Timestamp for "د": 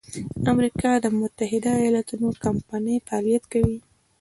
0.43-0.45, 0.99-1.05